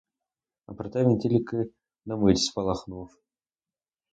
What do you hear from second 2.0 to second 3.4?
на мить спалахнув.